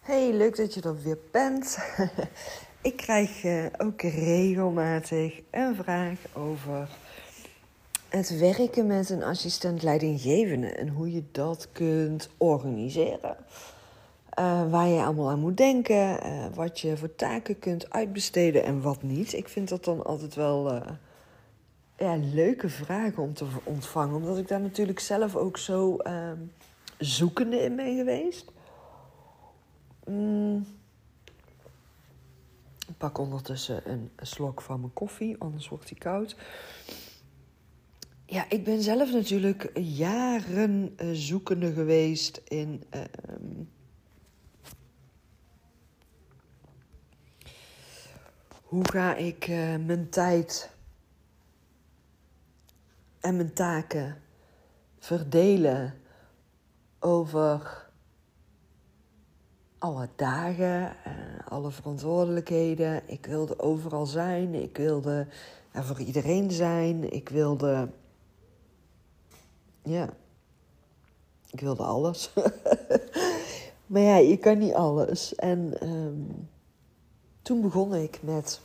[0.00, 1.78] Hey, leuk dat je er weer bent.
[2.82, 6.88] Ik krijg uh, ook regelmatig een vraag over
[8.08, 13.36] het werken met een assistent leidinggevende en hoe je dat kunt organiseren.
[14.38, 18.80] Uh, waar je allemaal aan moet denken, uh, wat je voor taken kunt uitbesteden en
[18.82, 19.32] wat niet.
[19.32, 20.82] Ik vind dat dan altijd wel
[21.98, 26.38] ja, leuke vragen om te ontvangen, omdat ik daar natuurlijk zelf ook zo ehm,
[26.98, 28.52] zoekende in ben geweest.
[30.04, 30.66] Mm.
[32.88, 36.36] Ik pak ondertussen een slok van mijn koffie, anders wordt die koud.
[38.26, 42.82] Ja, ik ben zelf natuurlijk jaren uh, zoekende geweest in.
[42.94, 43.00] Uh,
[48.62, 50.70] hoe ga ik uh, mijn tijd
[53.20, 54.22] en mijn taken
[54.98, 55.94] verdelen
[56.98, 57.89] over
[59.80, 60.96] alle dagen,
[61.48, 63.02] alle verantwoordelijkheden.
[63.06, 64.54] Ik wilde overal zijn.
[64.54, 65.26] Ik wilde
[65.70, 67.12] er voor iedereen zijn.
[67.12, 67.88] Ik wilde
[69.82, 70.08] ja.
[71.50, 72.32] Ik wilde alles.
[73.86, 75.34] maar ja, je kan niet alles.
[75.34, 76.48] En um,
[77.42, 78.60] toen begon ik met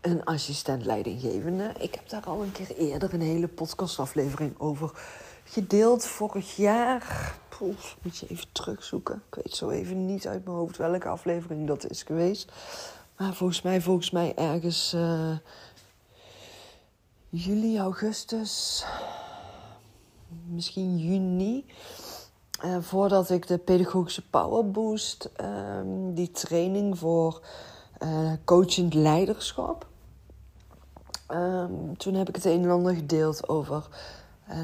[0.00, 1.72] een assistent leidinggevende.
[1.78, 4.92] Ik heb daar al een keer eerder een hele podcastaflevering over
[5.44, 6.06] gedeeld.
[6.06, 7.34] Vorig jaar.
[7.62, 9.22] Poef, moet je even terugzoeken.
[9.30, 12.52] Ik weet zo even niet uit mijn hoofd welke aflevering dat is geweest.
[13.16, 15.36] Maar volgens mij, volgens mij ergens uh,
[17.28, 18.84] juli, augustus,
[20.44, 21.66] misschien juni.
[22.64, 27.46] Uh, voordat ik de pedagogische Power Boost, um, die training voor
[28.02, 29.86] uh, coachend leiderschap.
[31.28, 33.88] Um, toen heb ik het een en ander gedeeld over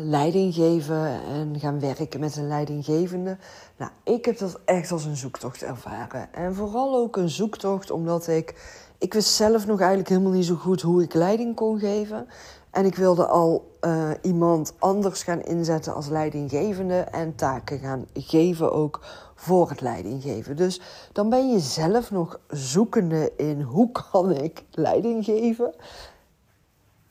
[0.02, 3.36] leiding geven en gaan werken met een leidinggevende.
[3.76, 6.34] Nou, ik heb dat echt als een zoektocht ervaren.
[6.34, 8.76] En vooral ook een zoektocht omdat ik.
[8.98, 12.26] Ik wist zelf nog eigenlijk helemaal niet zo goed hoe ik leiding kon geven.
[12.70, 18.72] En ik wilde al uh, iemand anders gaan inzetten als leidinggevende en taken gaan geven
[18.72, 19.00] ook
[19.34, 20.56] voor het leidinggeven.
[20.56, 20.80] Dus
[21.12, 25.74] dan ben je zelf nog zoekende in hoe kan ik leiding geven.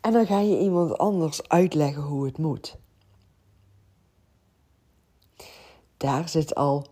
[0.08, 2.78] En dan ga je iemand anders uitleggen hoe het moet.
[5.98, 6.86] Daar zit al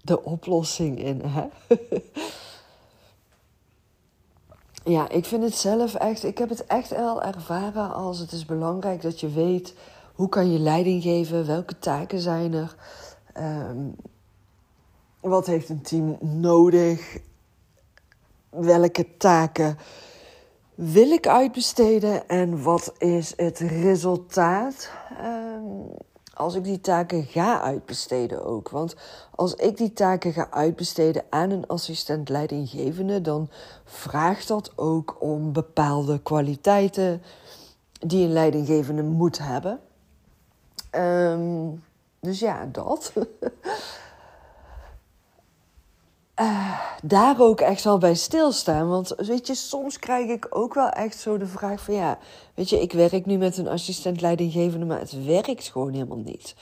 [0.00, 1.20] de oplossing in.
[1.20, 1.46] Hè?
[4.94, 8.44] ja, ik vind het zelf echt, ik heb het echt wel ervaren als het is
[8.44, 9.74] belangrijk dat je weet
[10.14, 12.76] hoe kan je leiding geven, welke taken zijn er,
[13.38, 13.96] um,
[15.20, 17.18] wat heeft een team nodig,
[18.50, 19.78] welke taken
[20.76, 24.90] wil ik uitbesteden en wat is het resultaat
[25.22, 25.88] um,
[26.34, 28.68] als ik die taken ga uitbesteden ook.
[28.68, 28.96] Want
[29.34, 33.50] als ik die taken ga uitbesteden aan een assistent leidinggevende, dan
[33.84, 37.22] vraagt dat ook om bepaalde kwaliteiten
[37.92, 39.80] die een leidinggevende moet hebben.
[40.92, 41.84] Um,
[42.20, 43.12] dus ja, dat.
[46.40, 48.88] uh, daar ook echt wel bij stilstaan.
[48.88, 52.18] Want weet je, soms krijg ik ook wel echt zo de vraag van ja,
[52.54, 56.54] weet je, ik werk nu met een assistent leidinggevende, maar het werkt gewoon helemaal niet.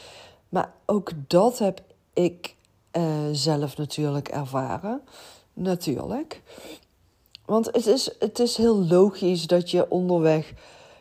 [0.49, 1.81] Maar ook dat heb
[2.13, 2.55] ik
[2.93, 5.01] uh, zelf natuurlijk ervaren.
[5.53, 6.43] Natuurlijk.
[7.45, 10.53] Want het is, het is heel logisch dat je onderweg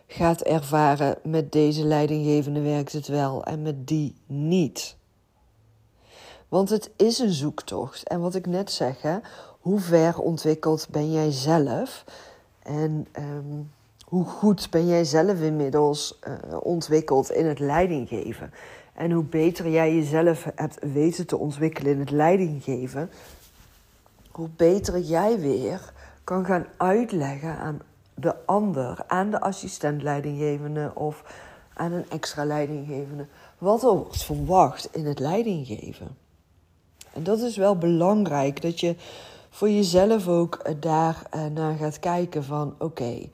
[0.08, 4.96] gaat ervaren met deze leidinggevende werkt het wel en met die niet.
[6.54, 8.08] Want het is een zoektocht.
[8.08, 9.18] En wat ik net zeg, hè,
[9.60, 12.06] hoe ver ontwikkeld ben jij zelf?
[12.64, 13.72] En um,
[14.06, 18.54] hoe goed ben jij zelf inmiddels uh, ontwikkeld in het leidinggeven?
[18.94, 23.10] En hoe beter jij jezelf hebt weten te ontwikkelen in het leidinggeven,
[24.32, 27.82] hoe beter jij weer kan gaan uitleggen aan
[28.14, 31.24] de ander, aan de assistent leidinggevende of
[31.74, 33.26] aan een extra leidinggevende,
[33.58, 36.23] wat er wordt verwacht in het leidinggeven.
[37.14, 38.96] En dat is wel belangrijk, dat je
[39.50, 43.30] voor jezelf ook eh, daar uh, naar gaat kijken van oké,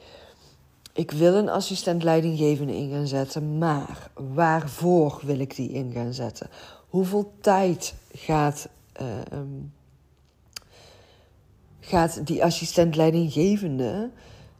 [0.93, 6.13] ik wil een assistent leidinggevende in gaan zetten, maar waarvoor wil ik die in gaan
[6.13, 6.49] zetten?
[6.89, 8.69] Hoeveel tijd gaat,
[9.01, 9.39] uh,
[11.79, 14.09] gaat die assistent leidinggevende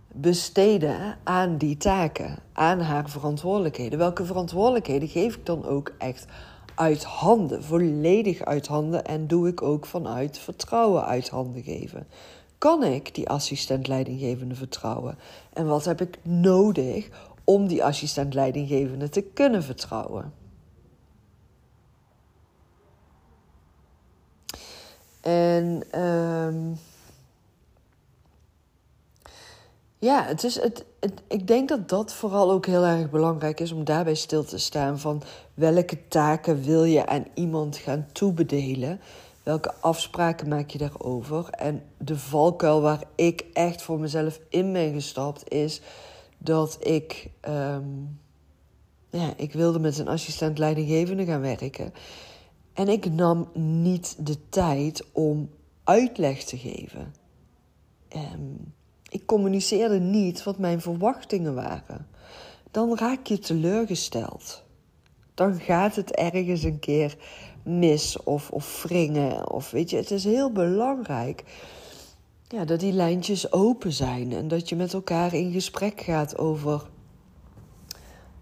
[0.08, 4.00] besteden aan die taken, aan haar verantwoordelijkheden?
[4.00, 6.26] Welke verantwoordelijkheden geef ik dan ook echt
[6.80, 12.08] uit handen, volledig uit handen en doe ik ook vanuit vertrouwen uit handen geven.
[12.58, 15.18] Kan ik die assistent leidinggevende vertrouwen?
[15.54, 17.10] En wat heb ik nodig
[17.44, 20.34] om die assistent leidinggevende te kunnen vertrouwen?
[25.22, 26.78] En um,
[30.02, 30.86] Ja, het is het,
[31.28, 35.00] ik denk dat dat vooral ook heel erg belangrijk is om daarbij stil te staan
[35.00, 35.22] van
[35.60, 39.00] welke taken wil je aan iemand gaan toebedelen?
[39.44, 41.50] Welke afspraken maak je daarover?
[41.50, 45.82] En de valkuil waar ik echt voor mezelf in ben gestapt is
[46.38, 48.20] dat ik, um,
[49.10, 51.94] ja, ik wilde met een assistent leidinggevende gaan werken.
[52.74, 55.50] En ik nam niet de tijd om
[55.84, 57.14] uitleg te geven.
[58.16, 58.74] Um,
[59.10, 62.08] ik communiceerde niet wat mijn verwachtingen waren.
[62.72, 64.68] Dan raak je teleurgesteld.
[65.40, 67.18] Dan gaat het ergens een keer
[67.64, 69.52] mis of, of wringen.
[69.52, 71.44] Of weet je, het is heel belangrijk
[72.48, 74.34] ja, dat die lijntjes open zijn.
[74.34, 76.88] En dat je met elkaar in gesprek gaat over.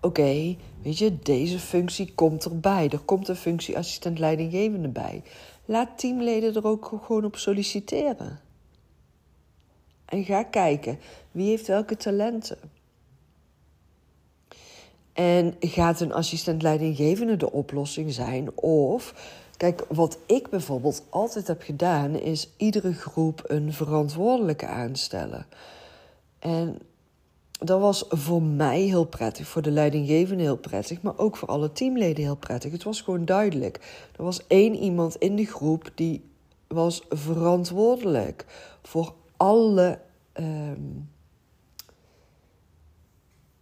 [0.01, 2.89] Oké, weet je, deze functie komt erbij.
[2.89, 5.23] Er komt een functie assistent leidinggevende bij.
[5.65, 8.39] Laat teamleden er ook gewoon op solliciteren.
[10.05, 10.99] En ga kijken
[11.31, 12.57] wie heeft welke talenten.
[15.17, 18.57] En gaat een assistent leidinggevende de oplossing zijn?
[18.57, 19.13] Of,
[19.57, 25.45] kijk, wat ik bijvoorbeeld altijd heb gedaan, is iedere groep een verantwoordelijke aanstellen.
[26.39, 26.79] En
[27.59, 31.71] dat was voor mij heel prettig, voor de leidinggevende heel prettig, maar ook voor alle
[31.71, 32.71] teamleden heel prettig.
[32.71, 34.07] Het was gewoon duidelijk.
[34.17, 36.23] Er was één iemand in de groep die
[36.67, 38.45] was verantwoordelijk
[38.81, 39.99] voor alle.
[40.39, 41.09] Um,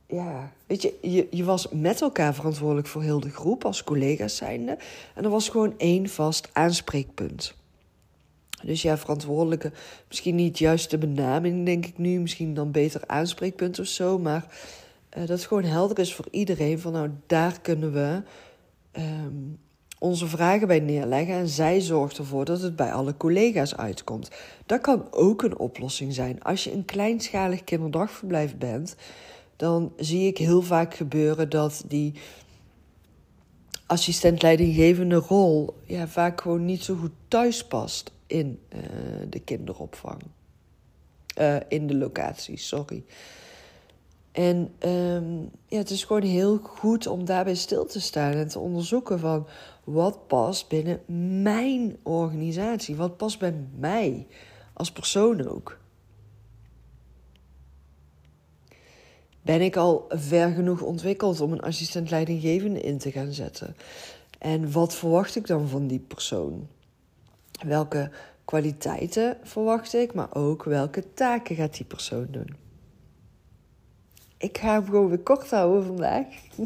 [0.08, 4.36] ja, weet je, je, je was met elkaar verantwoordelijk voor heel de groep als collega's
[4.36, 4.78] zijnde.
[5.14, 7.56] En er was gewoon één vast aanspreekpunt.
[8.64, 9.72] Dus ja, verantwoordelijke,
[10.08, 12.20] misschien niet juist de benaming, denk ik nu.
[12.20, 14.20] Misschien dan beter aanspreekpunt of zo.
[14.20, 14.46] Maar
[15.10, 18.22] uh, dat het gewoon helder is voor iedereen van nou, daar kunnen we
[19.02, 19.60] um,
[20.00, 24.32] onze vragen bij neerleggen en zij zorgt ervoor dat het bij alle collega's uitkomt.
[24.66, 26.44] Dat kan ook een oplossing zijn.
[26.44, 28.96] Als je een kleinschalig kinderdagverblijf bent,
[29.56, 32.14] dan zie ik heel vaak gebeuren dat die
[33.86, 38.80] assistent-leidinggevende rol ja, vaak gewoon niet zo goed thuis past in uh,
[39.30, 40.22] de kinderopvang.
[41.40, 43.04] Uh, in de locatie, sorry.
[44.32, 48.60] En ehm, ja, het is gewoon heel goed om daarbij stil te staan en te
[48.60, 49.48] onderzoeken van
[49.84, 51.02] wat past binnen
[51.42, 54.28] mijn organisatie, wat past bij mij
[54.74, 55.78] als persoon ook.
[59.46, 63.76] Ben ik al ver genoeg ontwikkeld om een assistent leidinggevende in te gaan zetten?
[64.40, 66.68] En wat verwacht ik dan van die persoon?
[67.66, 68.12] Welke
[68.46, 72.56] kwaliteiten verwacht ik, maar ook welke taken gaat die persoon doen?
[74.38, 76.26] Ik ga hem gewoon weer kort houden vandaag.